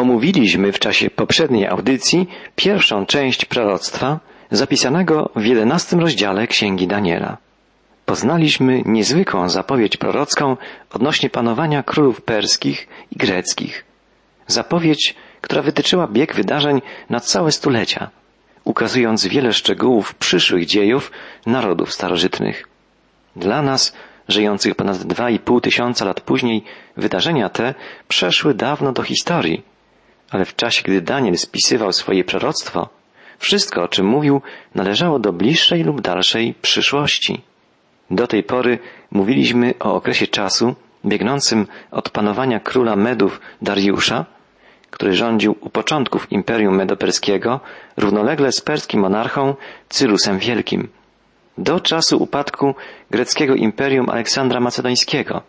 Omówiliśmy 0.00 0.72
w 0.72 0.78
czasie 0.78 1.10
poprzedniej 1.10 1.66
audycji 1.66 2.28
pierwszą 2.56 3.06
część 3.06 3.44
proroctwa 3.44 4.20
zapisanego 4.50 5.30
w 5.36 5.44
jedenastym 5.44 6.00
rozdziale 6.00 6.46
Księgi 6.46 6.86
Daniela. 6.86 7.36
Poznaliśmy 8.06 8.82
niezwykłą 8.86 9.48
zapowiedź 9.48 9.96
prorocką 9.96 10.56
odnośnie 10.92 11.30
panowania 11.30 11.82
królów 11.82 12.22
perskich 12.22 12.88
i 13.10 13.16
greckich. 13.16 13.84
Zapowiedź, 14.46 15.14
która 15.40 15.62
wytyczyła 15.62 16.06
bieg 16.06 16.34
wydarzeń 16.34 16.82
na 17.10 17.20
całe 17.20 17.52
stulecia, 17.52 18.10
ukazując 18.64 19.26
wiele 19.26 19.52
szczegółów 19.52 20.14
przyszłych 20.14 20.66
dziejów 20.66 21.12
narodów 21.46 21.92
starożytnych. 21.92 22.68
Dla 23.36 23.62
nas, 23.62 23.92
żyjących 24.28 24.74
ponad 24.74 24.98
dwa 24.98 25.30
i 25.30 25.38
pół 25.38 25.60
tysiąca 25.60 26.04
lat 26.04 26.20
później, 26.20 26.64
wydarzenia 26.96 27.48
te 27.48 27.74
przeszły 28.08 28.54
dawno 28.54 28.92
do 28.92 29.02
historii, 29.02 29.69
ale 30.30 30.44
w 30.44 30.56
czasie, 30.56 30.82
gdy 30.82 31.00
Daniel 31.00 31.38
spisywał 31.38 31.92
swoje 31.92 32.24
proroctwo, 32.24 32.88
wszystko, 33.38 33.82
o 33.82 33.88
czym 33.88 34.06
mówił, 34.06 34.42
należało 34.74 35.18
do 35.18 35.32
bliższej 35.32 35.84
lub 35.84 36.00
dalszej 36.00 36.54
przyszłości. 36.62 37.42
Do 38.10 38.26
tej 38.26 38.42
pory 38.42 38.78
mówiliśmy 39.10 39.74
o 39.80 39.94
okresie 39.94 40.26
czasu 40.26 40.74
biegnącym 41.04 41.66
od 41.90 42.10
panowania 42.10 42.60
króla 42.60 42.96
Medów 42.96 43.40
Dariusza, 43.62 44.26
który 44.90 45.14
rządził 45.14 45.56
u 45.60 45.70
początków 45.70 46.32
Imperium 46.32 46.76
Medoperskiego, 46.76 47.60
równolegle 47.96 48.52
z 48.52 48.60
perskim 48.60 49.00
monarchą 49.00 49.54
Cylusem 49.88 50.38
Wielkim, 50.38 50.88
do 51.58 51.80
czasu 51.80 52.22
upadku 52.22 52.74
greckiego 53.10 53.54
Imperium 53.54 54.10
Aleksandra 54.10 54.60
Macedońskiego 54.60 55.42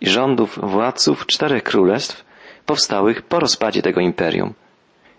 i 0.00 0.08
rządów 0.08 0.58
władców 0.62 1.26
czterech 1.26 1.62
królestw 1.62 2.24
powstałych 2.66 3.22
po 3.22 3.40
rozpadzie 3.40 3.82
tego 3.82 4.00
imperium, 4.00 4.54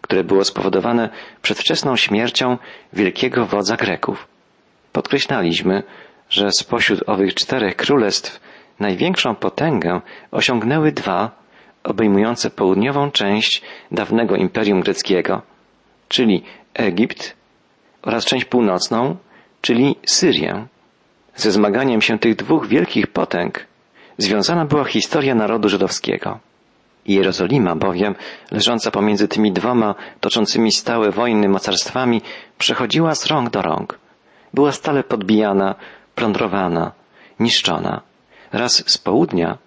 które 0.02 0.23
było 0.23 0.44
spowodowane 0.44 1.09
przedwczesną 1.41 1.95
śmiercią 1.95 2.58
wielkiego 2.94 3.45
wodza 3.45 3.75
Greków. 3.75 4.28
Podkreślaliśmy, 4.92 5.84
że 6.30 6.52
spośród 6.52 7.09
owych 7.09 7.34
czterech 7.34 7.75
królestw 7.75 8.39
największą 8.80 9.36
potęgę 9.36 10.02
osiągnęły 10.31 10.92
dwa 10.92 11.42
obejmujące 11.84 12.50
południową 12.50 13.12
część 13.12 13.62
dawnego 13.92 14.36
Imperium 14.36 14.81
Greckiego, 14.81 15.42
czyli 16.08 16.44
Egipt 16.73 17.36
oraz 18.02 18.25
część 18.25 18.45
północną, 18.45 19.17
czyli 19.62 19.95
Syrię. 20.06 20.67
Ze 21.36 21.52
zmaganiem 21.52 22.02
się 22.02 22.19
tych 22.19 22.36
dwóch 22.36 22.67
wielkich 22.67 23.08
potęg 23.08 23.66
związana 24.17 24.66
była 24.66 24.84
historia 24.84 25.36
narodu 25.36 25.69
żydowskiego. 25.69 26.39
Jerozolima 27.07 27.75
bowiem, 27.75 28.16
leżąca 28.52 28.91
pomiędzy 28.91 29.27
tymi 29.27 29.52
dwoma 29.52 29.95
toczącymi 30.19 30.71
stałe 30.71 31.11
wojny 31.11 31.49
mocarstwami, 31.49 32.21
przechodziła 32.57 33.16
z 33.16 33.25
rąk 33.25 33.49
do 33.49 33.61
rąk. 33.61 33.99
Była 34.53 34.71
stale 34.71 35.03
podbijana, 35.03 35.75
plądrowana, 36.16 36.91
niszczona. 37.39 38.02
Raz 38.52 38.83
z 38.91 38.97
południa, 38.97 39.57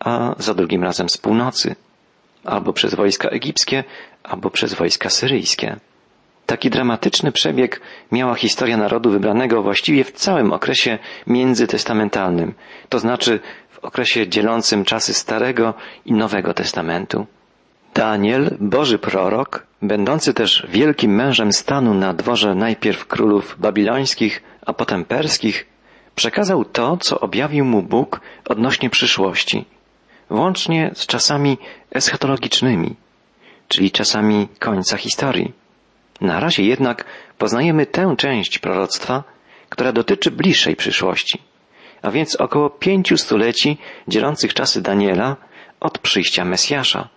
a 0.00 0.34
za 0.38 0.54
drugim 0.54 0.84
razem 0.84 1.08
z 1.08 1.16
północy. 1.16 1.76
Albo 2.44 2.72
przez 2.72 2.94
wojska 2.94 3.28
egipskie, 3.28 3.84
albo 4.22 4.50
przez 4.50 4.74
wojska 4.74 5.10
syryjskie. 5.10 5.76
Taki 6.46 6.70
dramatyczny 6.70 7.32
przebieg 7.32 7.80
miała 8.12 8.34
historia 8.34 8.76
narodu 8.76 9.10
wybranego 9.10 9.62
właściwie 9.62 10.04
w 10.04 10.12
całym 10.12 10.52
okresie 10.52 10.98
międzytestamentalnym, 11.26 12.54
to 12.88 12.98
znaczy 12.98 13.40
w 13.82 13.84
okresie 13.84 14.28
dzielącym 14.28 14.84
czasy 14.84 15.14
Starego 15.14 15.74
i 16.04 16.12
Nowego 16.12 16.54
Testamentu. 16.54 17.26
Daniel, 17.94 18.56
Boży 18.60 18.98
prorok, 18.98 19.66
będący 19.82 20.34
też 20.34 20.66
wielkim 20.68 21.14
mężem 21.14 21.52
stanu 21.52 21.94
na 21.94 22.14
dworze 22.14 22.54
najpierw 22.54 23.06
królów 23.06 23.56
babilońskich, 23.58 24.42
a 24.66 24.72
potem 24.72 25.04
perskich, 25.04 25.66
przekazał 26.14 26.64
to, 26.64 26.96
co 26.96 27.20
objawił 27.20 27.64
mu 27.64 27.82
Bóg 27.82 28.20
odnośnie 28.44 28.90
przyszłości, 28.90 29.64
włącznie 30.30 30.90
z 30.94 31.06
czasami 31.06 31.58
eschatologicznymi, 31.90 32.96
czyli 33.68 33.90
czasami 33.90 34.48
końca 34.58 34.96
historii. 34.96 35.52
Na 36.20 36.40
razie 36.40 36.62
jednak 36.62 37.04
poznajemy 37.38 37.86
tę 37.86 38.14
część 38.18 38.58
proroctwa, 38.58 39.24
która 39.68 39.92
dotyczy 39.92 40.30
bliższej 40.30 40.76
przyszłości, 40.76 41.42
a 42.02 42.10
więc 42.10 42.36
około 42.36 42.70
pięciu 42.70 43.16
stuleci 43.16 43.78
dzielących 44.08 44.54
czasy 44.54 44.82
Daniela 44.82 45.36
od 45.80 45.98
przyjścia 45.98 46.44
Mesjasza, 46.44 47.08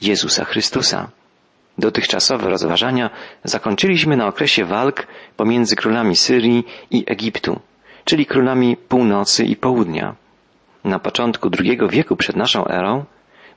Jezusa 0.00 0.44
Chrystusa. 0.44 1.10
Dotychczasowe 1.78 2.50
rozważania 2.50 3.10
zakończyliśmy 3.44 4.16
na 4.16 4.26
okresie 4.26 4.64
walk 4.64 5.06
pomiędzy 5.36 5.76
królami 5.76 6.16
Syrii 6.16 6.64
i 6.90 7.04
Egiptu, 7.06 7.60
czyli 8.04 8.26
królami 8.26 8.76
północy 8.76 9.44
i 9.44 9.56
południa. 9.56 10.14
Na 10.84 10.98
początku 10.98 11.50
II 11.58 11.78
wieku 11.90 12.16
przed 12.16 12.36
naszą 12.36 12.66
erą 12.66 13.04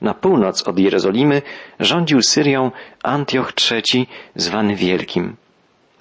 na 0.00 0.14
północ 0.14 0.62
od 0.62 0.78
Jerozolimy 0.78 1.42
rządził 1.80 2.22
Syrią 2.22 2.70
Antioch 3.02 3.52
III, 3.70 4.06
zwany 4.34 4.76
Wielkim. 4.76 5.36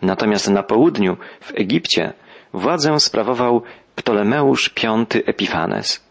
Natomiast 0.01 0.49
na 0.49 0.63
południu, 0.63 1.17
w 1.41 1.51
Egipcie, 1.55 2.13
władzę 2.53 2.99
sprawował 2.99 3.63
Ptolemeusz 3.95 4.71
V 4.83 5.05
Epifanes. 5.25 6.03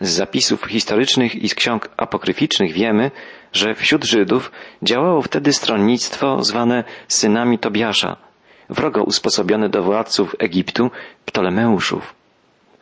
Z 0.00 0.10
zapisów 0.10 0.64
historycznych 0.64 1.34
i 1.34 1.48
z 1.48 1.54
ksiąg 1.54 1.88
apokryficznych 1.96 2.72
wiemy, 2.72 3.10
że 3.52 3.74
wśród 3.74 4.04
Żydów 4.04 4.52
działało 4.82 5.22
wtedy 5.22 5.52
stronnictwo 5.52 6.44
zwane 6.44 6.84
synami 7.08 7.58
Tobiasza, 7.58 8.16
wrogo 8.70 9.02
usposobione 9.02 9.68
do 9.68 9.82
władców 9.82 10.36
Egiptu 10.38 10.90
Ptolemeuszów. 11.24 12.14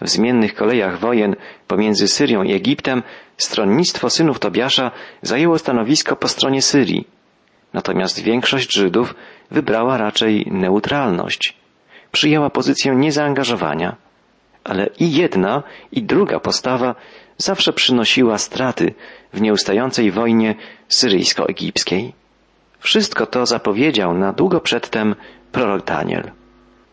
W 0.00 0.08
zmiennych 0.08 0.54
kolejach 0.54 0.98
wojen 0.98 1.36
pomiędzy 1.68 2.08
Syrią 2.08 2.42
i 2.42 2.52
Egiptem 2.52 3.02
stronnictwo 3.36 4.10
synów 4.10 4.38
Tobiasza 4.38 4.90
zajęło 5.22 5.58
stanowisko 5.58 6.16
po 6.16 6.28
stronie 6.28 6.62
Syrii. 6.62 7.06
Natomiast 7.72 8.22
większość 8.22 8.72
Żydów 8.72 9.14
wybrała 9.50 9.96
raczej 9.96 10.46
neutralność. 10.50 11.56
Przyjęła 12.12 12.50
pozycję 12.50 12.94
niezaangażowania. 12.96 14.03
Ale 14.64 14.86
i 15.00 15.12
jedna, 15.12 15.62
i 15.92 16.02
druga 16.02 16.40
postawa 16.40 16.94
zawsze 17.36 17.72
przynosiła 17.72 18.38
straty 18.38 18.94
w 19.32 19.40
nieustającej 19.40 20.10
wojnie 20.10 20.54
syryjsko-egipskiej. 20.88 22.12
Wszystko 22.80 23.26
to 23.26 23.46
zapowiedział 23.46 24.14
na 24.14 24.32
długo 24.32 24.60
przedtem 24.60 25.14
prorok 25.52 25.84
Daniel. 25.84 26.30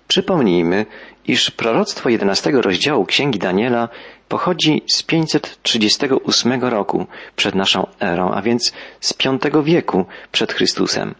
Przypomnijmy, 0.08 0.86
iż 1.28 1.52
proroctwo 1.52 2.10
jedenastego 2.10 2.62
rozdziału 2.62 3.06
Księgi 3.06 3.40
Daniela 3.40 3.90
pochodzi 4.30 4.82
z 4.88 5.04
538 5.04 6.64
roku 6.64 7.06
przed 7.36 7.56
naszą 7.56 7.88
erą, 8.00 8.32
a 8.32 8.42
więc 8.42 8.74
z 9.00 9.14
V 9.54 9.64
wieku 9.64 10.06
przed 10.32 10.54
Chrystusem. 10.54 11.16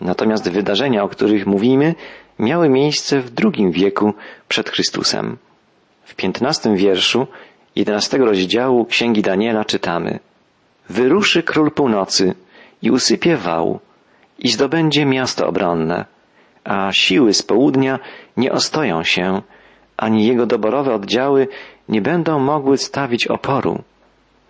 Natomiast 0.00 0.50
wydarzenia, 0.50 1.02
o 1.02 1.08
których 1.08 1.46
mówimy, 1.46 1.94
miały 2.38 2.68
miejsce 2.68 3.20
w 3.20 3.32
II 3.44 3.72
wieku 3.72 4.14
przed 4.48 4.70
Chrystusem. 4.70 5.36
W 6.08 6.14
piętnastym 6.14 6.76
wierszu 6.76 7.26
jedenastego 7.76 8.24
rozdziału 8.24 8.84
Księgi 8.84 9.22
Daniela 9.22 9.64
czytamy 9.64 10.18
Wyruszy 10.88 11.42
król 11.42 11.70
północy 11.70 12.34
i 12.82 12.90
usypie 12.90 13.36
wał 13.36 13.80
i 14.38 14.48
zdobędzie 14.48 15.06
miasto 15.06 15.46
obronne 15.46 16.04
a 16.64 16.92
siły 16.92 17.34
z 17.34 17.42
południa 17.42 17.98
nie 18.36 18.52
ostoją 18.52 19.04
się, 19.04 19.42
ani 19.96 20.26
jego 20.26 20.46
doborowe 20.46 20.94
oddziały 20.94 21.48
nie 21.88 22.02
będą 22.02 22.38
mogły 22.38 22.78
stawić 22.78 23.26
oporu. 23.26 23.82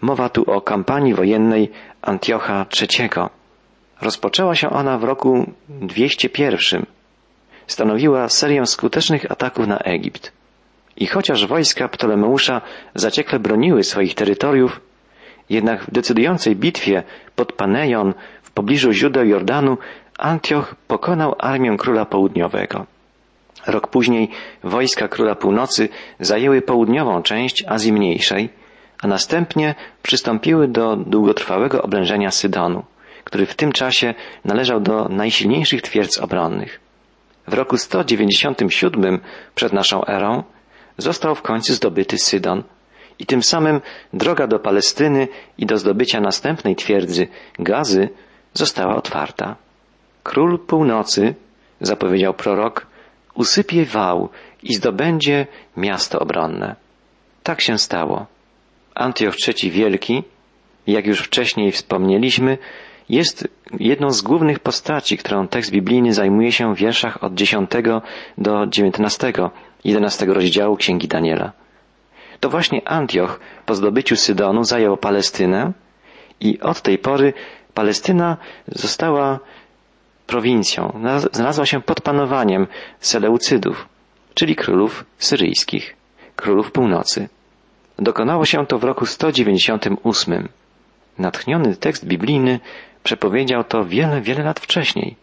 Mowa 0.00 0.28
tu 0.28 0.50
o 0.50 0.60
kampanii 0.60 1.14
wojennej 1.14 1.70
Antiocha 2.02 2.66
III. 2.80 3.10
Rozpoczęła 4.00 4.54
się 4.54 4.71
ona 4.71 4.98
w 4.98 5.04
roku 5.04 5.53
201. 5.68 6.86
Stanowiła 7.66 8.28
serię 8.28 8.66
skutecznych 8.66 9.33
ataków 9.33 9.66
na 9.66 9.78
Egipt. 9.78 10.37
I 11.00 11.06
chociaż 11.06 11.47
wojska 11.47 11.89
Ptolemeusza 11.89 12.60
zaciekle 12.95 13.39
broniły 13.39 13.84
swoich 13.84 14.15
terytoriów, 14.15 14.80
jednak 15.50 15.84
w 15.84 15.91
decydującej 15.91 16.56
bitwie 16.56 17.03
pod 17.36 17.53
Panejon 17.53 18.15
w 18.42 18.50
pobliżu 18.50 18.92
źródeł 18.92 19.27
Jordanu 19.27 19.78
Antioch 20.18 20.74
pokonał 20.86 21.34
armię 21.39 21.77
króla 21.78 22.04
południowego. 22.04 22.86
Rok 23.66 23.89
później 23.89 24.30
wojska 24.65 25.09
króla 25.09 25.34
północy 25.34 25.89
zajęły 26.21 26.62
południową 26.62 27.22
część 27.22 27.65
Azji 27.66 27.92
Mniejszej, 27.92 28.48
a 29.03 29.06
następnie 29.06 29.74
przystąpiły 30.03 30.68
do 30.68 30.97
długotrwałego 30.97 31.83
oblężenia 31.83 32.30
Sydonu, 32.30 32.84
który 33.24 33.47
w 33.47 33.54
tym 33.54 33.72
czasie 33.72 34.15
należał 34.45 34.80
do 34.80 35.09
najsilniejszych 35.09 35.83
twierdz 35.83 36.18
obronnych. 36.18 36.80
W 37.47 37.54
roku 37.54 37.77
197 37.77 39.21
przed 39.54 39.72
naszą 39.72 40.04
erą 40.06 40.42
został 40.98 41.34
w 41.34 41.42
końcu 41.42 41.74
zdobyty 41.74 42.18
Sydon 42.18 42.62
i 43.18 43.27
tym 43.27 43.42
samym 43.42 43.80
droga 44.12 44.47
do 44.47 44.59
Palestyny 44.59 45.28
i 45.59 45.66
do 45.66 45.78
zdobycia 45.78 46.21
następnej 46.21 46.77
twierdzy 46.77 47.28
Gazy 47.59 48.09
została 48.54 48.97
otwarta. 48.97 49.56
Król 50.22 50.59
północy, 50.59 51.34
zapowiedział 51.80 52.34
prorok, 52.34 52.86
usypie 53.34 53.84
wał 53.84 54.28
i 54.62 54.74
zdobędzie 54.74 55.47
miasto 55.77 56.18
obronne. 56.18 56.77
Tak 57.42 57.60
się 57.60 57.78
stało. 57.78 58.27
Antioch 58.95 59.34
III 59.48 59.71
Wielki, 59.71 60.22
jak 60.86 61.06
już 61.06 61.21
wcześniej 61.21 61.72
wspomnieliśmy, 61.72 62.59
jest 63.09 63.48
jedną 63.80 64.10
z 64.10 64.22
głównych 64.22 64.59
postaci, 64.59 65.18
którą 65.18 65.48
tekst 65.48 65.71
biblijny 65.71 66.15
zajmuje 66.15 66.53
się 66.53 66.74
w 66.74 66.78
wierszach 66.78 67.24
od 67.24 67.34
10 67.34 67.71
do 68.39 68.66
19, 68.66 69.33
11 69.84 70.27
rozdziału 70.27 70.77
Księgi 70.77 71.09
Daniela. 71.09 71.53
To 72.41 72.51
właśnie 72.51 72.89
Antioch 72.89 73.41
po 73.66 73.75
zdobyciu 73.75 74.16
Sydonu 74.16 74.65
zajął 74.65 74.97
Palestynę 74.97 75.72
i 76.41 76.60
od 76.60 76.83
tej 76.83 76.98
pory 76.98 77.33
Palestyna 77.75 78.36
została 78.66 79.39
prowincją, 80.27 81.01
znalazła 81.33 81.66
się 81.66 81.80
pod 81.80 82.01
panowaniem 82.01 82.66
Seleucydów, 83.01 83.89
czyli 84.34 84.57
królów 84.57 85.04
syryjskich, 85.19 85.97
królów 86.36 86.72
północy. 86.72 87.28
Dokonało 87.98 88.45
się 88.45 88.66
to 88.66 88.78
w 88.78 88.84
roku 88.84 89.07
198. 89.07 90.48
Natchniony 91.19 91.77
tekst 91.77 92.07
biblijny 92.07 92.60
przepowiedział 93.03 93.65
to 93.65 93.84
wiele, 93.84 94.21
wiele 94.21 94.45
lat 94.45 94.60
wcześniej. 94.60 95.16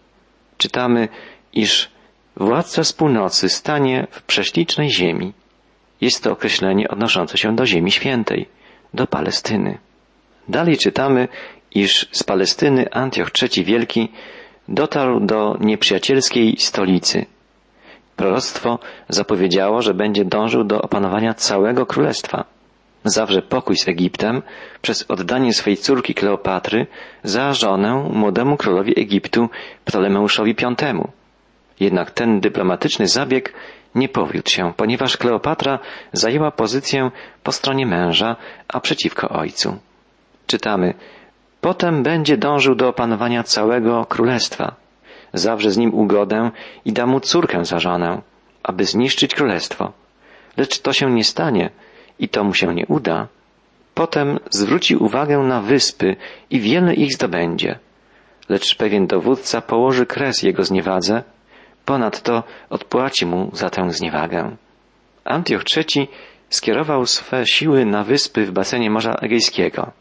Czytamy, 0.58 1.08
iż 1.54 1.92
władca 2.38 2.84
z 2.84 2.94
północy 2.94 3.50
stanie 3.50 4.08
w 4.12 4.22
prześlicznej 4.24 4.90
ziemi. 4.90 5.34
Jest 6.02 6.24
to 6.24 6.32
określenie 6.32 6.88
odnoszące 6.88 7.38
się 7.38 7.56
do 7.56 7.66
Ziemi 7.66 7.92
Świętej, 7.92 8.50
do 8.94 9.08
Palestyny. 9.08 9.78
Dalej 10.50 10.78
czytamy, 10.78 11.28
iż 11.72 12.08
z 12.12 12.24
Palestyny 12.24 12.94
Antioch 12.94 13.30
III 13.42 13.66
Wielki 13.66 14.12
dotarł 14.68 15.20
do 15.20 15.58
nieprzyjacielskiej 15.60 16.56
stolicy. 16.58 17.26
Proroctwo 18.16 18.80
zapowiedziało, 19.10 19.82
że 19.82 19.94
będzie 19.94 20.26
dążył 20.26 20.64
do 20.64 20.82
opanowania 20.82 21.34
całego 21.34 21.86
królestwa 21.86 22.56
zawrze 23.06 23.42
pokój 23.42 23.78
z 23.78 23.88
Egiptem 23.88 24.42
przez 24.82 25.06
oddanie 25.12 25.54
swej 25.54 25.78
córki 25.78 26.14
Kleopatry 26.14 26.88
za 27.24 27.54
żonę 27.54 28.10
młodemu 28.14 28.58
królowi 28.58 29.00
Egiptu 29.00 29.50
Ptolemeuszowi 29.86 30.54
V. 30.54 30.76
Jednak 31.80 32.12
ten 32.12 32.40
dyplomatyczny 32.40 33.08
zabieg 33.08 33.54
nie 33.96 34.10
powiódł 34.10 34.50
się, 34.50 34.74
ponieważ 34.78 35.18
Kleopatra 35.18 35.80
zajęła 36.14 36.52
pozycję 36.52 37.12
po 37.44 37.52
stronie 37.52 37.86
męża, 37.86 38.36
a 38.68 38.80
przeciwko 38.80 39.30
ojcu. 39.30 39.78
Czytamy, 40.48 40.94
potem 41.62 42.04
będzie 42.04 42.38
dążył 42.38 42.76
do 42.76 42.90
opanowania 42.90 43.44
całego 43.44 44.06
królestwa. 44.06 44.76
Zawrze 45.34 45.72
z 45.72 45.78
nim 45.78 45.94
ugodę 45.94 46.52
i 46.86 46.94
da 46.94 47.06
mu 47.06 47.20
córkę 47.20 47.66
za 47.66 47.80
żonę, 47.80 48.22
aby 48.64 48.86
zniszczyć 48.86 49.36
królestwo. 49.36 49.92
Lecz 50.58 50.80
to 50.80 50.94
się 50.94 51.12
nie 51.12 51.24
stanie, 51.24 51.70
i 52.20 52.30
to 52.30 52.44
mu 52.44 52.54
się 52.54 52.76
nie 52.76 52.86
uda, 52.86 53.28
potem 53.94 54.40
zwróci 54.50 54.96
uwagę 54.96 55.38
na 55.38 55.62
wyspy 55.62 56.16
i 56.50 56.60
wiele 56.60 56.94
ich 56.94 57.14
zdobędzie. 57.14 57.80
Lecz 58.50 58.76
pewien 58.76 59.08
dowódca 59.08 59.62
położy 59.62 60.06
kres 60.06 60.44
jego 60.44 60.64
zniewadze, 60.64 61.24
ponadto 61.86 62.44
odpłaci 62.70 63.26
mu 63.26 63.50
za 63.54 63.70
tę 63.70 63.92
zniewagę. 63.92 64.56
Antioch 65.26 65.64
III 65.78 66.08
skierował 66.50 67.06
swe 67.06 67.48
siły 67.48 67.86
na 67.86 68.04
wyspy 68.04 68.46
w 68.46 68.52
basenie 68.52 68.90
Morza 68.90 69.14
Egejskiego. 69.14 69.92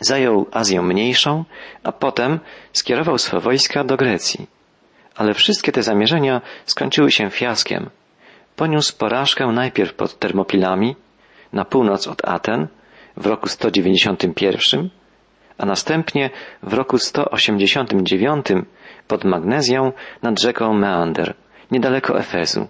Zajął 0.00 0.46
Azję 0.52 0.82
Mniejszą, 0.82 1.44
a 1.82 1.92
potem 1.92 2.40
skierował 2.72 3.18
swe 3.18 3.40
wojska 3.40 3.84
do 3.84 3.96
Grecji. 3.96 4.46
Ale 5.16 5.34
wszystkie 5.34 5.72
te 5.72 5.82
zamierzenia 5.82 6.40
skończyły 6.64 7.10
się 7.10 7.30
fiaskiem. 7.30 7.90
Poniósł 8.56 8.98
porażkę 8.98 9.46
najpierw 9.46 9.94
pod 9.94 10.18
Termopilami, 10.18 10.96
na 11.52 11.64
północ 11.64 12.08
od 12.08 12.28
Aten 12.28 12.68
w 13.16 13.26
roku 13.26 13.48
191, 13.48 14.90
a 15.58 15.66
następnie 15.66 16.30
w 16.62 16.72
roku 16.72 16.98
189 16.98 18.46
pod 19.08 19.24
Magnezją 19.24 19.92
nad 20.22 20.40
rzeką 20.40 20.74
Meander, 20.74 21.34
niedaleko 21.70 22.18
Efezu. 22.18 22.66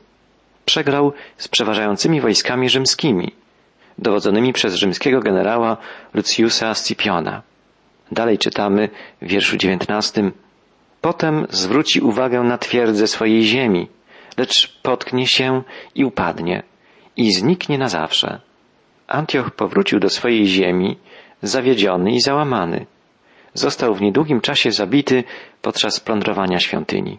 Przegrał 0.65 1.13
z 1.37 1.49
przeważającymi 1.49 2.21
wojskami 2.21 2.69
rzymskimi, 2.69 3.33
dowodzonymi 3.99 4.53
przez 4.53 4.75
rzymskiego 4.75 5.21
generała 5.21 5.77
Luciusa 6.15 6.75
Scipiona. 6.75 7.43
Dalej 8.13 8.39
czytamy 8.39 8.89
w 9.23 9.27
wierszu 9.27 9.57
dziewiętnastym. 9.57 10.33
Potem 11.01 11.47
zwróci 11.51 12.01
uwagę 12.01 12.43
na 12.43 12.59
twierdzę 12.59 13.07
swojej 13.07 13.43
ziemi, 13.43 13.89
lecz 14.39 14.81
potknie 14.83 15.27
się 15.27 15.63
i 15.95 16.05
upadnie 16.05 16.63
i 17.17 17.33
zniknie 17.33 17.79
na 17.79 17.89
zawsze. 17.89 18.41
Antioch 19.07 19.51
powrócił 19.51 20.01
do 20.01 20.09
swojej 20.09 20.47
ziemi, 20.47 20.99
zawiedziony 21.43 22.13
i 22.13 22.21
załamany. 22.21 22.87
Został 23.57 23.95
w 23.95 24.01
niedługim 24.01 24.41
czasie 24.41 24.73
zabity 24.73 25.25
podczas 25.63 26.01
plądrowania 26.01 26.59
świątyni. 26.59 27.19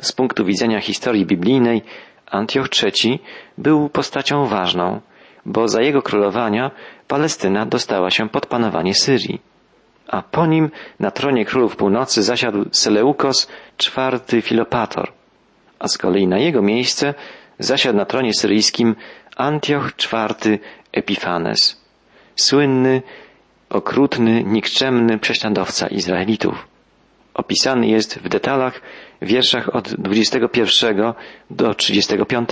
Z 0.00 0.12
punktu 0.12 0.44
widzenia 0.44 0.80
historii 0.80 1.26
biblijnej, 1.26 1.82
Antioch 2.30 2.68
III 2.82 3.20
był 3.58 3.88
postacią 3.88 4.46
ważną, 4.46 5.00
bo 5.46 5.68
za 5.68 5.82
jego 5.82 6.02
królowania 6.02 6.70
Palestyna 7.08 7.66
dostała 7.66 8.10
się 8.10 8.28
pod 8.28 8.46
panowanie 8.46 8.94
Syrii. 8.94 9.40
A 10.08 10.22
po 10.22 10.46
nim 10.46 10.70
na 11.00 11.10
tronie 11.10 11.44
królów 11.44 11.76
północy 11.76 12.22
zasiadł 12.22 12.64
Seleukos 12.72 13.48
IV 13.96 14.42
Filopator, 14.42 15.12
a 15.78 15.88
z 15.88 15.98
kolei 15.98 16.26
na 16.26 16.38
jego 16.38 16.62
miejsce 16.62 17.14
zasiadł 17.58 17.98
na 17.98 18.04
tronie 18.04 18.34
syryjskim 18.34 18.96
Antioch 19.36 19.90
IV 20.12 20.58
Epifanes, 20.92 21.80
słynny, 22.36 23.02
okrutny, 23.72 24.44
nikczemny 24.44 25.18
prześladowca 25.18 25.86
Izraelitów. 25.86 26.68
Opisany 27.34 27.86
jest 27.86 28.18
w 28.18 28.28
detalach 28.28 28.80
w 29.22 29.26
wierszach 29.26 29.74
od 29.74 29.94
21 29.94 31.12
do 31.50 31.74
35. 31.74 32.48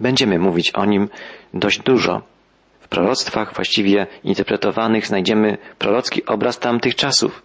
Będziemy 0.00 0.38
mówić 0.38 0.70
o 0.70 0.84
nim 0.84 1.08
dość 1.54 1.78
dużo. 1.78 2.22
W 2.80 2.88
proroctwach 2.88 3.54
właściwie 3.54 4.06
interpretowanych 4.24 5.06
znajdziemy 5.06 5.58
prorocki 5.78 6.26
obraz 6.26 6.58
tamtych 6.58 6.94
czasów. 6.94 7.42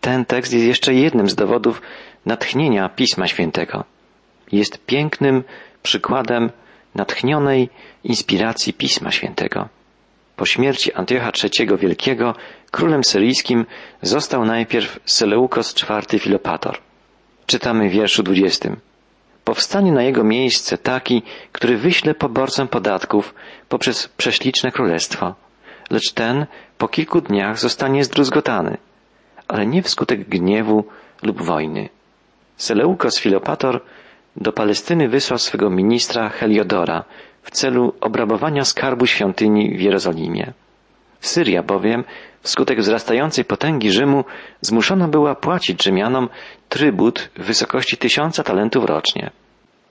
Ten 0.00 0.24
tekst 0.24 0.52
jest 0.52 0.66
jeszcze 0.66 0.94
jednym 0.94 1.28
z 1.28 1.34
dowodów 1.34 1.82
natchnienia 2.26 2.88
Pisma 2.88 3.26
Świętego. 3.26 3.84
Jest 4.52 4.86
pięknym 4.86 5.44
przykładem 5.82 6.50
natchnionej 6.94 7.68
inspiracji 8.04 8.72
Pisma 8.72 9.10
Świętego. 9.10 9.68
Po 10.40 10.46
śmierci 10.46 10.92
Antiocha 10.94 11.30
III 11.44 11.76
Wielkiego 11.78 12.34
królem 12.70 13.04
syryjskim 13.04 13.66
został 14.02 14.44
najpierw 14.44 15.00
Seleukos 15.04 15.74
IV 15.82 16.18
Filopator. 16.18 16.78
Czytamy 17.46 17.88
w 17.88 17.92
wierszu 17.92 18.22
20. 18.22 18.76
Powstanie 19.44 19.92
na 19.92 20.02
jego 20.02 20.24
miejsce 20.24 20.78
taki, 20.78 21.22
który 21.52 21.76
wyśle 21.76 22.14
poborcę 22.14 22.66
podatków 22.68 23.34
poprzez 23.68 24.08
prześliczne 24.08 24.70
królestwo, 24.70 25.34
lecz 25.90 26.12
ten 26.12 26.46
po 26.78 26.88
kilku 26.88 27.20
dniach 27.20 27.58
zostanie 27.58 28.04
zdruzgotany, 28.04 28.76
ale 29.48 29.66
nie 29.66 29.82
wskutek 29.82 30.28
gniewu 30.28 30.84
lub 31.22 31.42
wojny. 31.42 31.88
Seleukos 32.56 33.18
Filopator 33.18 33.80
do 34.36 34.52
Palestyny 34.52 35.08
wysłał 35.08 35.38
swego 35.38 35.70
ministra 35.70 36.28
Heliodora 36.28 37.04
w 37.50 37.52
celu 37.52 37.94
obrabowania 38.00 38.64
skarbu 38.64 39.06
świątyni 39.06 39.76
w 39.76 39.80
Jerozolimie. 39.80 40.52
Syria 41.20 41.62
bowiem, 41.62 42.04
wskutek 42.42 42.80
wzrastającej 42.80 43.44
potęgi 43.44 43.92
Rzymu, 43.92 44.24
zmuszona 44.60 45.08
była 45.08 45.34
płacić 45.34 45.82
Rzymianom 45.82 46.28
trybut 46.68 47.30
w 47.36 47.44
wysokości 47.44 47.96
tysiąca 47.96 48.42
talentów 48.42 48.84
rocznie. 48.84 49.30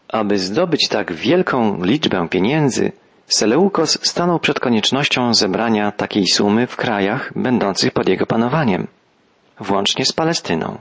Aby 0.08 0.40
zdobyć 0.40 0.88
tak 0.88 1.14
wielką 1.14 1.84
liczbę 1.84 2.28
pieniędzy, 2.30 2.92
Seleukos 3.28 4.00
stanął 4.02 4.40
przed 4.40 4.60
koniecznością 4.60 5.34
zebrania 5.34 5.92
takiej 5.92 6.28
sumy 6.28 6.68
w 6.68 6.76
krajach 6.76 7.32
będących 7.36 7.92
pod 7.92 8.10
jego 8.10 8.26
panowaniem, 8.26 8.88
włącznie 9.60 10.06
z 10.06 10.14
Palestyną. 10.14 10.78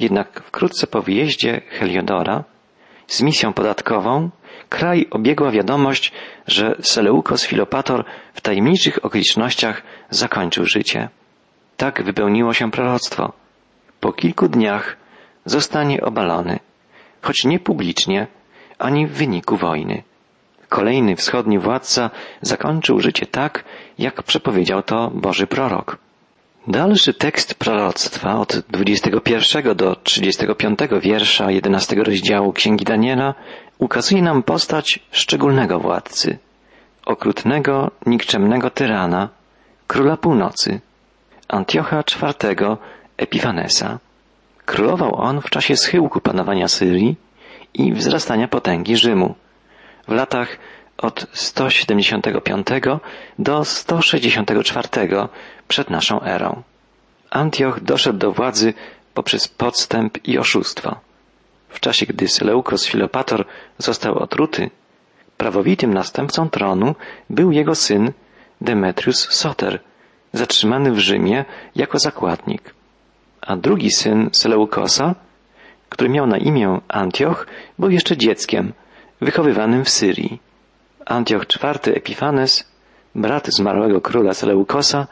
Jednak 0.00 0.42
wkrótce 0.46 0.86
po 0.86 1.02
wyjeździe 1.02 1.60
Heliodora 1.68 2.44
z 3.06 3.22
misją 3.22 3.52
podatkową 3.52 4.30
kraj 4.70 5.06
obiegła 5.10 5.50
wiadomość, 5.50 6.12
że 6.46 6.74
Seleukos 6.82 7.46
Filopator 7.46 8.04
w 8.34 8.40
tajemniczych 8.40 9.04
okolicznościach 9.04 9.82
zakończył 10.10 10.64
życie. 10.66 11.08
Tak 11.76 12.02
wypełniło 12.02 12.54
się 12.54 12.70
proroctwo. 12.70 13.32
Po 14.00 14.12
kilku 14.12 14.48
dniach 14.48 14.96
zostanie 15.44 16.00
obalony, 16.00 16.58
choć 17.22 17.44
nie 17.44 17.58
publicznie, 17.58 18.26
ani 18.78 19.06
w 19.06 19.12
wyniku 19.12 19.56
wojny. 19.56 20.02
kolejny 20.68 21.16
wschodni 21.16 21.58
władca 21.58 22.10
zakończył 22.42 23.00
życie 23.00 23.26
tak, 23.26 23.64
jak 23.98 24.22
przepowiedział 24.22 24.82
to 24.82 25.10
Boży 25.14 25.46
prorok. 25.46 25.98
Dalszy 26.66 27.14
tekst 27.14 27.54
proroctwa 27.54 28.38
od 28.38 28.56
21 28.68 29.76
do 29.76 29.96
35 29.96 30.78
wiersza 31.02 31.50
11 31.50 31.96
rozdziału 31.96 32.52
Księgi 32.52 32.84
Daniela 32.84 33.34
ukazuje 33.80 34.22
nam 34.22 34.42
postać 34.42 35.00
szczególnego 35.10 35.80
władcy, 35.80 36.38
okrutnego, 37.06 37.90
nikczemnego 38.06 38.70
tyrana, 38.70 39.28
króla 39.86 40.16
północy, 40.16 40.80
Antiocha 41.48 42.00
IV 42.00 42.76
Epifanesa. 43.16 43.98
Królował 44.66 45.14
on 45.14 45.40
w 45.40 45.50
czasie 45.50 45.76
schyłku 45.76 46.20
panowania 46.20 46.68
Syrii 46.68 47.16
i 47.74 47.92
wzrastania 47.92 48.48
potęgi 48.48 48.96
Rzymu. 48.96 49.34
W 50.08 50.12
latach 50.12 50.58
od 50.98 51.26
175 51.32 52.66
do 53.38 53.64
164 53.64 54.88
przed 55.68 55.90
naszą 55.90 56.22
erą. 56.22 56.62
Antioch 57.30 57.80
doszedł 57.80 58.18
do 58.18 58.32
władzy 58.32 58.74
poprzez 59.14 59.48
podstęp 59.48 60.28
i 60.28 60.38
oszustwo. 60.38 61.09
W 61.70 61.80
czasie, 61.80 62.06
gdy 62.06 62.28
Seleukos 62.28 62.86
Filopator 62.86 63.44
został 63.78 64.18
otruty, 64.18 64.70
prawowitym 65.36 65.94
następcą 65.94 66.50
tronu 66.50 66.94
był 67.30 67.52
jego 67.52 67.74
syn 67.74 68.12
Demetrius 68.60 69.30
Soter, 69.30 69.80
zatrzymany 70.32 70.92
w 70.92 70.98
Rzymie 70.98 71.44
jako 71.76 71.98
zakładnik. 71.98 72.74
A 73.40 73.56
drugi 73.56 73.90
syn 73.90 74.30
Seleukosa, 74.32 75.14
który 75.88 76.10
miał 76.10 76.26
na 76.26 76.38
imię 76.38 76.80
Antioch, 76.88 77.46
był 77.78 77.90
jeszcze 77.90 78.16
dzieckiem, 78.16 78.72
wychowywanym 79.20 79.84
w 79.84 79.90
Syrii. 79.90 80.40
Antioch 81.06 81.42
IV 81.42 81.96
Epifanes, 81.96 82.72
brat 83.14 83.46
zmarłego 83.46 84.00
króla 84.00 84.34
Seleukosa, 84.34 85.06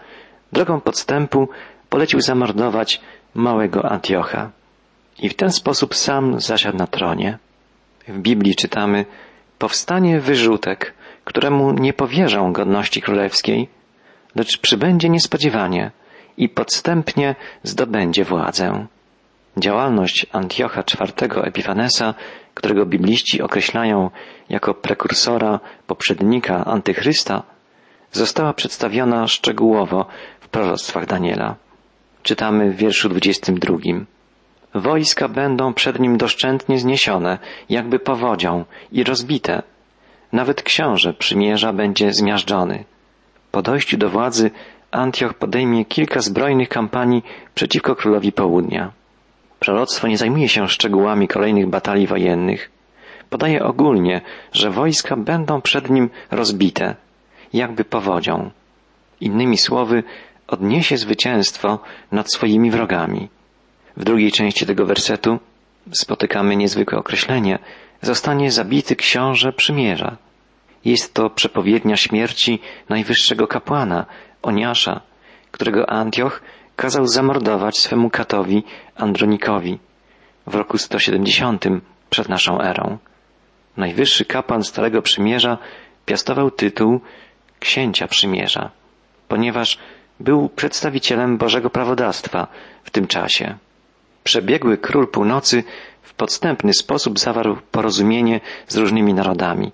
drogą 0.53 0.81
podstępu 0.81 1.49
polecił 1.89 2.21
zamordować 2.21 3.01
małego 3.35 3.91
Antiocha. 3.91 4.51
I 5.19 5.29
w 5.29 5.35
ten 5.35 5.51
sposób 5.51 5.95
sam 5.95 6.41
zasiadł 6.41 6.79
na 6.79 6.87
tronie. 6.87 7.39
W 8.09 8.19
Biblii 8.19 8.55
czytamy, 8.55 9.05
powstanie 9.59 10.21
wyrzutek, 10.21 10.95
któremu 11.25 11.73
nie 11.73 11.93
powierzą 11.93 12.53
godności 12.53 13.03
królewskiej, 13.03 13.69
lecz 14.35 14.59
przybędzie 14.59 15.09
niespodziewanie 15.09 15.91
i 16.37 16.49
podstępnie 16.49 17.35
zdobędzie 17.63 18.25
władzę. 18.25 18.87
Działalność 19.57 20.27
Antiocha 20.33 20.81
IV 20.81 21.43
Epifanesa, 21.45 22.15
którego 22.55 22.87
bibliści 22.87 23.43
określają 23.43 24.11
jako 24.49 24.75
prekursora, 24.75 25.61
poprzednika 25.87 26.65
Antychrysta, 26.65 27.43
została 28.13 28.53
przedstawiona 28.53 29.27
szczegółowo 29.27 30.07
w 30.41 30.49
proroctwach 30.49 31.07
Daniela. 31.07 31.57
Czytamy 32.23 32.71
w 32.71 32.77
wierszu 32.77 33.09
22. 33.09 33.77
Wojska 34.75 35.29
będą 35.29 35.75
przed 35.75 36.01
nim 36.01 36.17
doszczętnie 36.17 36.79
zniesione, 36.79 37.39
jakby 37.71 37.99
powodzią 37.99 38.65
i 38.93 39.05
rozbite. 39.05 39.63
Nawet 40.33 40.63
książę 40.63 41.15
przymierza 41.15 41.73
będzie 41.73 42.13
zmiażdżony. 42.13 42.85
Po 43.51 43.63
dojściu 43.63 43.97
do 43.97 44.09
władzy 44.09 44.51
Antioch 44.91 45.35
podejmie 45.35 45.85
kilka 45.85 46.21
zbrojnych 46.21 46.69
kampanii 46.69 47.23
przeciwko 47.55 47.97
królowi 47.97 48.33
południa. 48.33 48.93
Proroctwo 49.59 50.09
nie 50.09 50.19
zajmuje 50.19 50.49
się 50.49 50.69
szczegółami 50.69 51.29
kolejnych 51.29 51.67
batalii 51.67 52.07
wojennych. 52.07 52.71
Podaje 53.31 53.65
ogólnie, 53.65 54.21
że 54.53 54.71
wojska 54.71 55.17
będą 55.17 55.61
przed 55.61 55.91
nim 55.91 56.11
rozbite, 56.31 56.95
jakby 57.53 57.85
powodzią. 57.85 58.51
Innymi 59.21 59.59
słowy, 59.59 60.03
odniesie 60.47 60.97
zwycięstwo 60.97 61.79
nad 62.13 62.33
swoimi 62.33 62.71
wrogami. 62.71 63.29
W 63.99 64.05
drugiej 64.05 64.33
części 64.33 64.67
tego 64.67 64.87
wersetu 64.87 65.39
spotykamy 65.93 66.57
niezwykłe 66.57 66.99
określenie 66.99 67.59
zostanie 68.03 68.51
zabity 68.51 68.97
książę 68.97 69.53
przymierza. 69.53 70.17
Jest 70.85 71.15
to 71.15 71.31
przepowiednia 71.31 71.97
śmierci 71.97 72.61
najwyższego 72.89 73.47
kapłana, 73.47 74.07
Oniasza, 74.43 75.01
którego 75.51 75.91
Antioch 75.91 76.43
kazał 76.77 77.07
zamordować 77.07 77.79
swemu 77.79 78.11
katowi 78.11 78.65
Andronikowi 78.97 79.79
w 80.47 80.55
roku 80.55 80.79
170 80.79 81.65
przed 82.11 82.29
naszą 82.29 82.61
erą. 82.61 82.99
Najwyższy 83.77 84.25
kapłan 84.25 84.63
Starego 84.63 85.03
Przymierza 85.03 85.59
piastował 86.07 86.51
tytuł 86.51 87.01
księcia 87.61 88.09
przymierza, 88.09 88.71
ponieważ 89.29 89.79
był 90.21 90.49
przedstawicielem 90.49 91.39
Bożego 91.39 91.71
prawodawstwa 91.71 92.47
w 92.85 92.91
tym 92.91 93.07
czasie. 93.07 93.59
Przebiegły 94.29 94.79
król 94.79 95.09
północy 95.09 95.65
w 96.03 96.15
podstępny 96.15 96.73
sposób 96.73 97.19
zawarł 97.19 97.57
porozumienie 97.71 98.41
z 98.67 98.77
różnymi 98.77 99.15
narodami, 99.15 99.73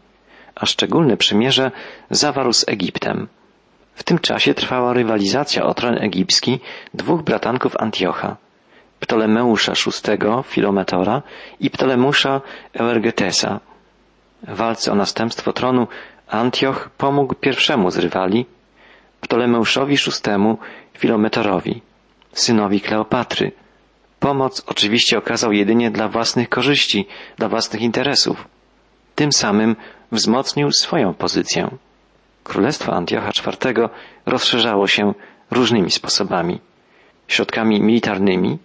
a 0.55 0.67
szczególne 0.67 1.17
przymierze 1.17 1.71
zawarł 2.11 2.53
z 2.53 2.69
Egiptem. 2.69 3.29
W 3.95 4.03
tym 4.03 4.19
czasie 4.19 4.55
trwała 4.55 4.93
rywalizacja 4.93 5.65
o 5.65 5.75
tron 5.75 5.99
egipski 5.99 6.61
dwóch 6.95 7.23
bratanków 7.23 7.77
Antiocha, 7.77 8.37
Ptolemeusza 9.01 9.73
VI 9.73 10.19
Filometora 10.45 11.23
i 11.61 11.71
Ptolemusza 11.71 12.41
Euergetesa. 12.75 13.61
W 14.43 14.57
walce 14.57 14.93
o 14.93 14.95
następstwo 14.95 15.53
tronu 15.53 15.87
Antioch 16.29 16.89
pomógł 16.99 17.35
pierwszemu 17.35 17.91
z 17.91 17.97
rywali, 17.97 18.47
Ptolemeuszowi 19.21 19.97
VI 19.97 20.57
Filometorowi, 20.99 21.83
synowi 22.33 22.81
Kleopatry. 22.81 23.64
Pomoc 24.25 24.63
oczywiście 24.67 25.19
okazał 25.19 25.53
jedynie 25.53 25.91
dla 25.91 26.09
własnych 26.09 26.49
korzyści, 26.49 27.07
dla 27.37 27.49
własnych 27.49 27.83
interesów. 27.83 28.49
Tym 29.15 29.33
samym 29.33 29.77
wzmocnił 30.13 30.73
swoją 30.73 31.15
pozycję. 31.15 31.71
Królestwo 32.45 32.93
Antiocha 32.93 33.31
IV 33.47 33.89
rozszerzało 34.27 34.87
się 34.87 35.15
różnymi 35.51 35.91
sposobami. 35.91 36.61
Środkami 37.29 37.83
militarnymi, 37.83 38.59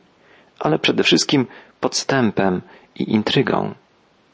ale 0.60 0.80
przede 0.80 1.04
wszystkim 1.04 1.48
podstępem 1.80 2.62
i 2.96 3.12
intrygą. 3.12 3.74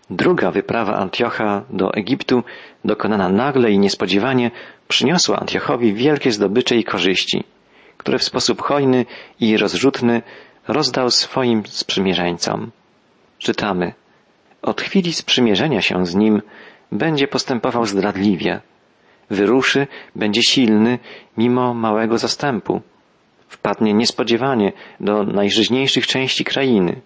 Druga 0.09 0.51
wyprawa 0.51 0.95
Antiocha 0.95 1.63
do 1.69 1.93
Egiptu, 1.93 2.43
dokonana 2.83 3.29
nagle 3.29 3.71
i 3.71 3.79
niespodziewanie, 3.79 4.51
przyniosła 4.87 5.39
Antiochowi 5.39 5.93
wielkie 5.93 6.31
zdobycze 6.31 6.75
i 6.75 6.83
korzyści, 6.83 7.43
które 7.97 8.19
w 8.19 8.23
sposób 8.23 8.61
hojny 8.61 9.05
i 9.39 9.57
rozrzutny 9.57 10.21
rozdał 10.67 11.11
swoim 11.11 11.65
sprzymierzeńcom. 11.65 12.71
Czytamy, 13.37 13.93
od 14.61 14.81
chwili 14.81 15.13
sprzymierzenia 15.13 15.81
się 15.81 16.05
z 16.05 16.15
nim 16.15 16.41
będzie 16.91 17.27
postępował 17.27 17.85
zdradliwie, 17.85 18.61
wyruszy, 19.29 19.87
będzie 20.15 20.41
silny 20.43 20.99
mimo 21.37 21.73
małego 21.73 22.17
zastępu, 22.17 22.81
wpadnie 23.47 23.93
niespodziewanie 23.93 24.73
do 24.99 25.23
najżyźniejszych 25.23 26.07
części 26.07 26.43
krainy 26.43 27.01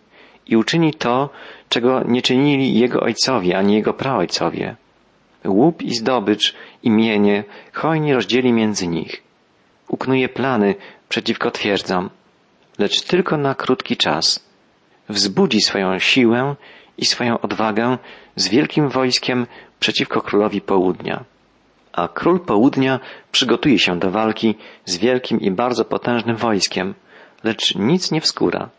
i 0.48 0.58
uczyni 0.58 0.94
to, 0.94 1.30
czego 1.70 2.04
nie 2.04 2.22
czynili 2.22 2.80
jego 2.80 3.00
ojcowie 3.00 3.58
ani 3.58 3.74
jego 3.74 3.94
praojcowie. 3.94 4.76
Łup 5.46 5.82
i 5.82 5.96
zdobycz 5.96 6.56
i 6.84 6.90
mienie 6.90 7.44
hojnie 7.74 8.16
rozdzieli 8.16 8.54
między 8.54 8.88
nich. 8.88 9.24
Uknuje 9.88 10.30
plany 10.30 10.76
przeciwko 11.10 11.52
twierdzom, 11.52 12.10
lecz 12.80 13.02
tylko 13.02 13.38
na 13.38 13.56
krótki 13.56 13.98
czas. 13.98 14.50
Wzbudzi 15.10 15.62
swoją 15.62 16.00
siłę 16.00 16.56
i 16.98 17.06
swoją 17.06 17.42
odwagę 17.42 17.98
z 18.36 18.48
wielkim 18.48 18.90
wojskiem 18.90 19.48
przeciwko 19.80 20.22
królowi 20.22 20.62
południa. 20.62 21.24
A 21.94 22.08
król 22.08 22.40
południa 22.40 23.00
przygotuje 23.32 23.80
się 23.80 24.00
do 24.00 24.12
walki 24.12 24.56
z 24.86 24.98
wielkim 24.98 25.42
i 25.42 25.52
bardzo 25.52 25.86
potężnym 25.86 26.36
wojskiem, 26.36 26.94
lecz 27.44 27.76
nic 27.76 28.12
nie 28.12 28.22
wskóra, 28.22 28.70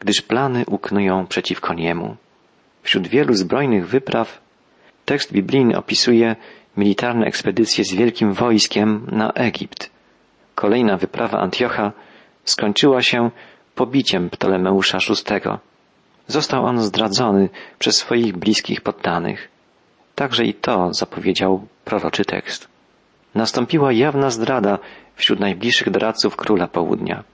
gdyż 0.00 0.22
plany 0.22 0.64
uknują 0.66 1.26
przeciwko 1.26 1.74
niemu. 1.74 2.16
Wśród 2.82 3.08
wielu 3.08 3.34
zbrojnych 3.34 3.88
wypraw 3.88 4.40
tekst 5.04 5.32
biblijny 5.32 5.78
opisuje 5.78 6.36
militarne 6.76 7.26
ekspedycje 7.26 7.84
z 7.84 7.94
wielkim 7.94 8.32
wojskiem 8.32 9.06
na 9.12 9.32
Egipt. 9.32 9.90
Kolejna 10.54 10.96
wyprawa 10.96 11.38
Antiocha 11.38 11.92
skończyła 12.46 13.02
się 13.02 13.30
pobiciem 13.74 14.30
Ptolemeusza 14.30 14.98
VI. 14.98 15.50
Został 16.26 16.64
on 16.64 16.82
zdradzony 16.82 17.48
przez 17.78 17.96
swoich 17.96 18.36
bliskich 18.36 18.80
poddanych. 18.80 19.48
Także 20.14 20.44
i 20.44 20.54
to 20.54 20.94
zapowiedział 20.94 21.66
proroczy 21.84 22.24
tekst. 22.24 22.68
Nastąpiła 23.34 23.92
jawna 23.92 24.30
zdrada 24.30 24.78
wśród 25.16 25.40
najbliższych 25.40 25.90
doradców 25.90 26.36
króla 26.36 26.66
południa, 26.66 27.24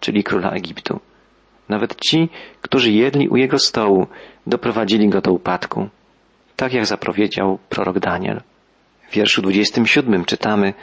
czyli 0.00 0.24
króla 0.24 0.50
Egiptu. 0.50 1.00
Nawet 1.68 2.00
ci, 2.00 2.28
którzy 2.62 2.92
jedli 2.92 3.28
u 3.28 3.36
jego 3.36 3.58
stołu, 3.58 4.06
doprowadzili 4.46 5.08
go 5.08 5.20
do 5.20 5.32
upadku, 5.32 5.88
tak 6.56 6.72
jak 6.72 6.86
zapowiedział 6.86 7.58
prorok 7.68 7.98
Daniel. 7.98 8.40
W 9.10 9.14
wierszu 9.14 9.42
27 9.42 10.24
czytamy 10.24 10.74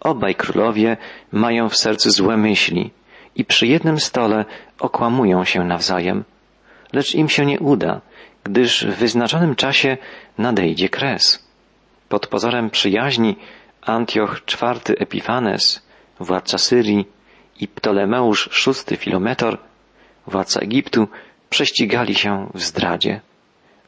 Obaj 0.00 0.34
królowie 0.34 0.96
mają 1.32 1.68
w 1.68 1.76
sercu 1.76 2.10
złe 2.10 2.36
myśli 2.36 2.90
i 3.36 3.44
przy 3.44 3.66
jednym 3.66 4.00
stole 4.00 4.44
okłamują 4.78 5.44
się 5.44 5.64
nawzajem. 5.64 6.24
Lecz 6.92 7.14
im 7.14 7.28
się 7.28 7.46
nie 7.46 7.60
uda, 7.60 8.00
gdyż 8.44 8.86
w 8.86 8.94
wyznaczonym 8.94 9.54
czasie 9.54 9.96
nadejdzie 10.38 10.88
kres. 10.88 11.48
Pod 12.08 12.26
pozorem 12.26 12.70
przyjaźni 12.70 13.36
Antioch 13.82 14.40
IV 14.62 14.94
Epifanes, 14.98 15.86
władca 16.20 16.58
Syrii, 16.58 17.06
i 17.60 17.68
Ptolemeusz 17.68 18.66
VI 18.66 18.96
Filometor, 18.96 19.58
władca 20.26 20.60
Egiptu, 20.60 21.08
prześcigali 21.50 22.14
się 22.14 22.50
w 22.54 22.62
zdradzie. 22.62 23.20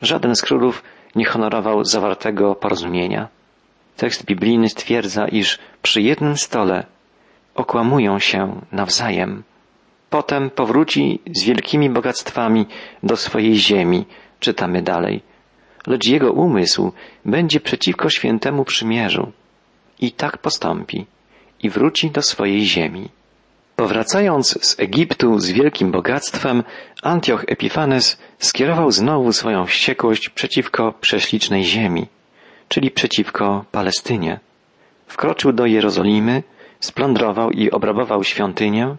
Żaden 0.02 0.36
z 0.36 0.42
królów 0.42 0.82
nie 1.14 1.24
honorował 1.24 1.84
zawartego 1.84 2.54
porozumienia. 2.54 3.28
Tekst 3.96 4.24
biblijny 4.24 4.68
stwierdza, 4.68 5.28
iż 5.28 5.58
przy 5.82 6.02
jednym 6.02 6.36
stole 6.36 6.86
okłamują 7.54 8.18
się 8.18 8.61
nawzajem. 8.73 9.42
Potem 10.11 10.50
powróci 10.50 11.20
z 11.32 11.44
wielkimi 11.44 11.90
bogactwami 11.90 12.66
do 13.02 13.16
swojej 13.16 13.56
ziemi, 13.56 14.04
czytamy 14.40 14.82
dalej. 14.82 15.23
Lecz 15.87 16.06
jego 16.06 16.32
umysł 16.32 16.92
będzie 17.25 17.61
przeciwko 17.61 18.11
świętemu 18.11 18.64
przymierzu. 18.64 19.32
I 20.00 20.12
tak 20.12 20.38
postąpi 20.38 21.06
i 21.62 21.70
wróci 21.70 22.11
do 22.11 22.23
swojej 22.23 22.64
ziemi. 22.64 23.08
Powracając 23.76 24.66
z 24.66 24.80
Egiptu 24.80 25.38
z 25.38 25.50
wielkim 25.50 25.90
bogactwem, 25.90 26.62
Antioch 27.02 27.44
Epifanes 27.46 28.18
skierował 28.38 28.90
znowu 28.90 29.32
swoją 29.32 29.66
wściekłość 29.66 30.28
przeciwko 30.28 30.92
prześlicznej 31.00 31.64
ziemi, 31.64 32.06
czyli 32.68 32.90
przeciwko 32.90 33.64
Palestynie. 33.73 34.40
Wkroczył 35.06 35.52
do 35.52 35.66
Jerozolimy, 35.66 36.42
splądrował 36.81 37.50
i 37.50 37.71
obrabował 37.71 38.25
świątynię, 38.25 38.97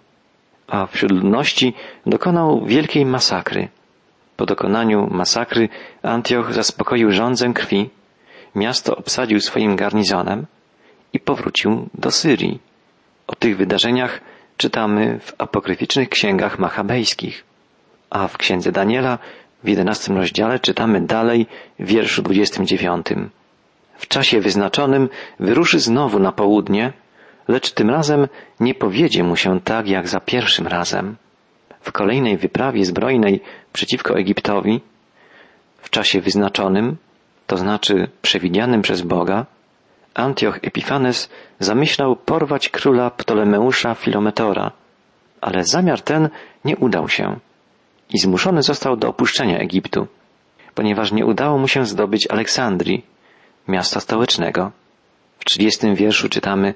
a 0.67 0.85
wśród 0.85 1.11
ludności 1.11 1.73
dokonał 2.05 2.65
wielkiej 2.65 3.05
masakry. 3.05 3.67
Po 4.37 4.45
dokonaniu 4.45 5.07
masakry 5.11 5.69
Antioch 6.03 6.53
zaspokoił 6.53 7.11
rządzę 7.11 7.53
krwi, 7.53 7.89
miasto 8.55 8.95
obsadził 8.95 9.39
swoim 9.39 9.75
garnizonem 9.75 10.45
i 11.13 11.19
powrócił 11.19 11.89
do 11.93 12.11
Syrii. 12.11 12.59
O 13.27 13.35
tych 13.35 13.57
wydarzeniach 13.57 14.21
czytamy 14.57 15.19
w 15.19 15.33
apokryficznych 15.37 16.09
księgach 16.09 16.59
machabejskich, 16.59 17.43
a 18.09 18.27
w 18.27 18.37
księdze 18.37 18.71
Daniela 18.71 19.17
w 19.63 19.67
jedenastym 19.67 20.17
rozdziale 20.17 20.59
czytamy 20.59 21.01
dalej 21.01 21.45
w 21.79 21.85
wierszu 21.85 22.21
dwudziestym 22.21 22.65
dziewiątym. 22.65 23.29
W 23.97 24.07
czasie 24.07 24.41
wyznaczonym 24.41 25.09
wyruszy 25.39 25.79
znowu 25.79 26.19
na 26.19 26.31
południe, 26.31 26.93
lecz 27.47 27.71
tym 27.71 27.89
razem 27.89 28.27
nie 28.59 28.73
powiedzie 28.75 29.23
mu 29.23 29.35
się 29.35 29.59
tak 29.61 29.87
jak 29.87 30.07
za 30.07 30.19
pierwszym 30.19 30.67
razem. 30.67 31.15
W 31.81 31.91
kolejnej 31.91 32.37
wyprawie 32.37 32.85
zbrojnej 32.85 33.41
przeciwko 33.73 34.17
Egiptowi, 34.17 34.81
w 35.77 35.89
czasie 35.89 36.21
wyznaczonym, 36.21 36.97
to 37.47 37.57
znaczy 37.57 38.07
przewidzianym 38.21 38.81
przez 38.81 39.01
Boga, 39.01 39.45
Antioch 40.13 40.59
Epifanes 40.63 41.29
zamyślał 41.59 42.15
porwać 42.15 42.69
króla 42.69 43.09
Ptolemeusza 43.09 43.93
Filometora, 43.93 44.71
ale 45.41 45.63
zamiar 45.63 46.01
ten 46.01 46.29
nie 46.65 46.77
udał 46.77 47.09
się 47.09 47.39
i 48.13 48.17
zmuszony 48.19 48.61
został 48.61 48.97
do 48.97 49.09
opuszczenia 49.09 49.57
Egiptu, 49.57 50.07
ponieważ 50.75 51.11
nie 51.11 51.25
udało 51.25 51.57
mu 51.57 51.67
się 51.67 51.85
zdobyć 51.85 52.27
Aleksandrii, 52.27 53.05
miasta 53.67 53.99
stołecznego. 53.99 54.71
W 55.39 55.45
trzydziestym 55.45 55.95
wierszu 55.95 56.29
czytamy 56.29 56.73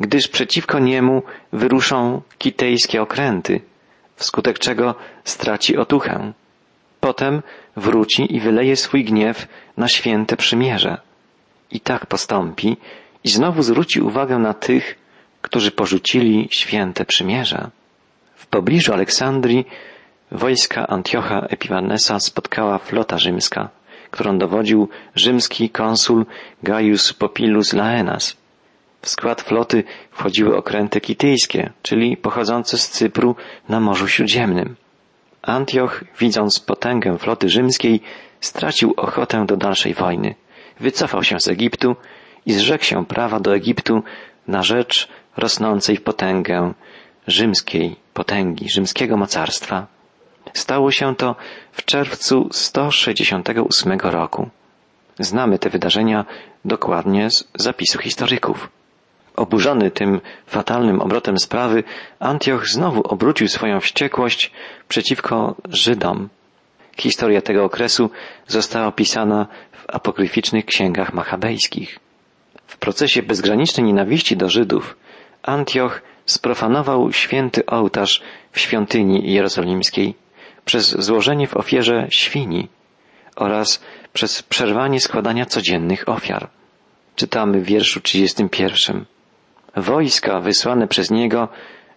gdyż 0.00 0.28
przeciwko 0.28 0.78
niemu 0.78 1.22
wyruszą 1.52 2.22
kitejskie 2.38 3.02
okręty, 3.02 3.60
wskutek 4.16 4.58
czego 4.58 4.94
straci 5.24 5.76
otuchę. 5.76 6.32
Potem 7.00 7.42
wróci 7.76 8.36
i 8.36 8.40
wyleje 8.40 8.76
swój 8.76 9.04
gniew 9.04 9.48
na 9.76 9.88
święte 9.88 10.36
przymierze. 10.36 10.98
I 11.70 11.80
tak 11.80 12.06
postąpi 12.06 12.76
i 13.24 13.28
znowu 13.28 13.62
zwróci 13.62 14.00
uwagę 14.00 14.38
na 14.38 14.54
tych, 14.54 14.98
którzy 15.42 15.70
porzucili 15.70 16.48
święte 16.50 17.04
przymierze. 17.04 17.70
W 18.34 18.46
pobliżu 18.46 18.92
Aleksandrii 18.92 19.64
wojska 20.32 20.86
Antiocha 20.86 21.40
Epifanesa 21.40 22.20
spotkała 22.20 22.78
flota 22.78 23.18
rzymska, 23.18 23.68
którą 24.10 24.38
dowodził 24.38 24.88
rzymski 25.14 25.70
konsul 25.70 26.26
Gaius 26.62 27.12
Popilus 27.12 27.72
Laenas. 27.72 28.39
W 29.02 29.08
skład 29.08 29.42
floty 29.42 29.84
wchodziły 30.10 30.56
okręty 30.56 31.00
kityjskie, 31.00 31.70
czyli 31.82 32.16
pochodzące 32.16 32.78
z 32.78 32.88
Cypru 32.88 33.36
na 33.68 33.80
Morzu 33.80 34.08
Śródziemnym. 34.08 34.76
Antioch, 35.42 36.04
widząc 36.18 36.60
potęgę 36.60 37.18
floty 37.18 37.48
rzymskiej, 37.48 38.00
stracił 38.40 38.94
ochotę 38.96 39.46
do 39.46 39.56
dalszej 39.56 39.94
wojny. 39.94 40.34
Wycofał 40.80 41.24
się 41.24 41.40
z 41.40 41.48
Egiptu 41.48 41.96
i 42.46 42.52
zrzekł 42.52 42.84
się 42.84 43.06
prawa 43.06 43.40
do 43.40 43.54
Egiptu 43.54 44.02
na 44.48 44.62
rzecz 44.62 45.08
rosnącej 45.36 45.96
w 45.96 46.02
potęgę 46.02 46.72
rzymskiej 47.26 47.96
potęgi, 48.14 48.68
rzymskiego 48.68 49.16
mocarstwa. 49.16 49.86
Stało 50.52 50.90
się 50.90 51.16
to 51.16 51.36
w 51.72 51.84
czerwcu 51.84 52.48
168 52.52 53.98
roku. 54.00 54.48
Znamy 55.18 55.58
te 55.58 55.70
wydarzenia 55.70 56.24
dokładnie 56.64 57.30
z 57.30 57.48
zapisu 57.54 57.98
historyków. 57.98 58.79
Oburzony 59.36 59.90
tym 59.90 60.20
fatalnym 60.46 61.00
obrotem 61.00 61.38
sprawy, 61.38 61.84
Antioch 62.18 62.66
znowu 62.68 63.00
obrócił 63.00 63.48
swoją 63.48 63.80
wściekłość 63.80 64.52
przeciwko 64.88 65.54
Żydom. 65.68 66.28
Historia 66.96 67.42
tego 67.42 67.64
okresu 67.64 68.10
została 68.46 68.86
opisana 68.86 69.46
w 69.72 69.90
apokryficznych 69.94 70.64
księgach 70.64 71.12
machabejskich. 71.12 71.98
W 72.66 72.76
procesie 72.76 73.22
bezgranicznej 73.22 73.86
nienawiści 73.86 74.36
do 74.36 74.48
Żydów 74.48 74.96
Antioch 75.42 76.02
sprofanował 76.26 77.12
święty 77.12 77.66
ołtarz 77.66 78.22
w 78.52 78.60
świątyni 78.60 79.32
jerozolimskiej 79.32 80.14
przez 80.64 81.00
złożenie 81.00 81.46
w 81.46 81.56
ofierze 81.56 82.06
świni 82.10 82.68
oraz 83.36 83.82
przez 84.12 84.42
przerwanie 84.42 85.00
składania 85.00 85.46
codziennych 85.46 86.08
ofiar. 86.08 86.48
Czytamy 87.16 87.60
w 87.60 87.64
wierszu 87.64 88.00
31. 88.00 89.04
Wojska 89.76 90.40
wysłane 90.40 90.88
przez 90.88 91.10
niego 91.10 91.48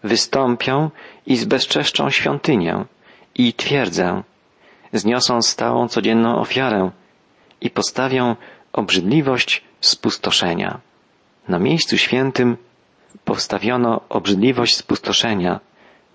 wystąpią 0.04 0.90
i 1.26 1.36
zbezczeszczą 1.36 2.10
świątynię 2.10 2.86
i 3.36 3.54
twierdzę, 3.54 4.24
zniosą 4.94 5.42
stałą 5.42 5.88
codzienną 5.88 6.40
ofiarę 6.40 6.92
i 7.62 7.70
postawią 7.70 8.36
obrzydliwość 8.74 9.64
spustoszenia. 9.82 10.80
Na 11.48 11.60
miejscu 11.60 11.98
świętym 11.98 12.58
powstawiono 13.26 14.02
obrzydliwość 14.10 14.76
spustoszenia, 14.76 15.60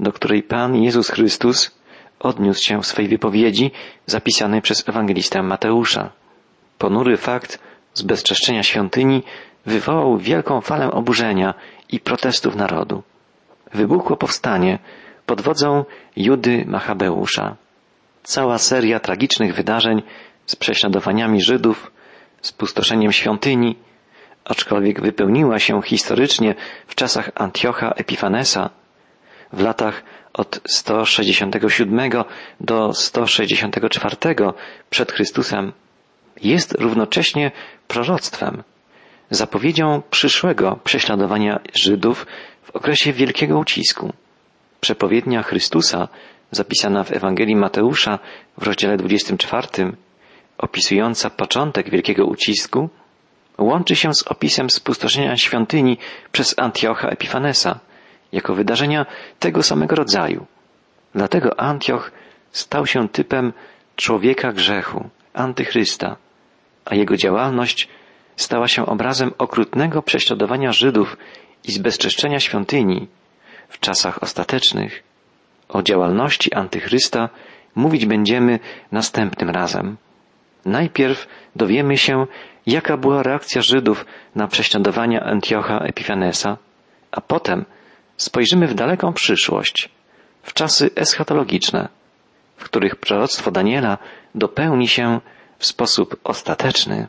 do 0.01 0.13
której 0.13 0.43
Pan 0.43 0.77
Jezus 0.77 1.11
Chrystus 1.11 1.79
odniósł 2.21 2.63
się 2.63 2.83
w 2.83 2.87
swej 2.87 3.09
wypowiedzi 3.09 3.71
zapisanej 4.07 4.63
przez 4.63 4.89
ewangelistę 4.89 5.43
Mateusza. 5.43 6.11
Ponury 6.79 7.17
fakt 7.17 7.59
zbezczeszczenia 7.95 8.63
świątyni 8.63 9.23
wywołał 9.67 10.19
wielką 10.19 10.61
falę 10.61 10.91
oburzenia 10.91 11.55
i 11.89 12.01
protestów 12.01 12.57
narodu. 12.57 13.03
Wybuchło 13.75 14.17
powstanie 14.17 14.79
pod 15.27 15.41
wodzą 15.41 15.85
Judy 16.17 16.65
Machabeusza. 16.67 17.57
Cała 18.23 18.59
seria 18.59 19.01
tragicznych 19.01 19.55
wydarzeń 19.55 20.03
z 20.47 20.57
prześladowaniami 20.57 21.43
Żydów, 21.43 21.93
spustoszeniem 22.43 23.13
świątyni, 23.13 23.77
aczkolwiek 24.45 25.01
wypełniła 25.01 25.59
się 25.59 25.83
historycznie 25.83 26.55
w 26.87 26.95
czasach 26.95 27.31
Antiocha 27.35 27.91
Epifanesa, 27.91 28.71
w 29.53 29.61
latach 29.63 30.03
od 30.33 30.61
167 30.69 32.11
do 32.61 32.95
164 32.95 34.17
przed 34.91 35.13
Chrystusem, 35.13 35.73
jest 36.43 36.73
równocześnie 36.73 37.51
proroctwem, 37.89 38.63
zapowiedzią 39.31 40.03
przyszłego 40.11 40.79
prześladowania 40.85 41.61
Żydów 41.75 42.27
w 42.63 42.71
okresie 42.71 43.13
wielkiego 43.13 43.59
ucisku. 43.59 44.13
Przepowiednia 44.81 45.43
Chrystusa, 45.43 46.09
zapisana 46.51 47.05
w 47.05 47.13
Ewangelii 47.13 47.57
Mateusza 47.57 48.19
w 48.59 48.63
rozdziale 48.63 48.97
24, 48.97 49.69
opisująca 50.59 51.31
początek 51.31 51.91
wielkiego 51.91 52.27
ucisku, 52.27 52.89
łączy 53.59 53.97
się 53.97 54.15
z 54.15 54.23
opisem 54.23 54.71
spustoszenia 54.71 55.37
świątyni 55.37 55.99
przez 56.33 56.59
Antiocha 56.59 57.09
Epifanesa 57.09 57.81
jako 58.33 58.55
wydarzenia 58.55 59.07
tego 59.39 59.63
samego 59.63 59.97
rodzaju. 59.97 60.47
Dlatego 61.15 61.61
Antioch 61.61 62.13
stał 62.51 62.87
się 62.87 63.09
typem 63.09 63.53
człowieka 63.97 64.53
grzechu, 64.53 65.09
antychrysta, 65.35 66.17
a 66.85 66.95
jego 66.95 67.17
działalność 67.17 67.89
stała 68.39 68.69
się 68.69 68.87
obrazem 68.87 69.33
okrutnego 69.39 70.03
prześladowania 70.03 70.73
Żydów 70.73 71.17
i 71.65 71.73
zbezczeszczenia 71.73 72.41
świątyni 72.41 73.09
w 73.69 73.81
czasach 73.81 74.23
ostatecznych, 74.23 75.03
o 75.69 75.83
działalności 75.83 76.55
antychrysta 76.55 77.29
mówić 77.75 78.07
będziemy 78.07 78.59
następnym 78.93 79.51
razem. 79.51 79.97
Najpierw 80.65 81.27
dowiemy 81.57 81.97
się, 81.97 82.27
jaka 82.67 82.97
była 82.97 83.23
reakcja 83.23 83.63
Żydów 83.63 84.07
na 84.35 84.49
prześladowania 84.49 85.21
Antiocha 85.21 85.79
Epifanesa, 85.79 86.57
a 87.11 87.21
potem 87.21 87.65
spojrzymy 88.17 88.67
w 88.67 88.75
daleką 88.75 89.13
przyszłość, 89.13 89.89
w 90.43 90.53
czasy 90.53 90.91
eschatologiczne, 90.97 91.89
w 92.57 92.65
których 92.65 92.97
proroctwo 92.97 93.51
Daniela 93.51 93.99
dopełni 94.35 94.89
się 94.89 95.21
w 95.59 95.67
sposób 95.67 96.21
ostateczny. 96.25 97.09